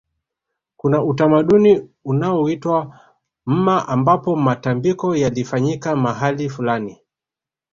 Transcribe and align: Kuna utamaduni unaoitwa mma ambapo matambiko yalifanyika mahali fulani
Kuna 0.77 1.03
utamaduni 1.03 1.89
unaoitwa 2.05 2.99
mma 3.45 3.87
ambapo 3.87 4.35
matambiko 4.35 5.15
yalifanyika 5.15 5.95
mahali 5.95 6.49
fulani 6.49 6.97